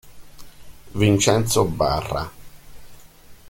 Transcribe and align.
Vincenzo 0.93 1.63
Barra 1.63 2.25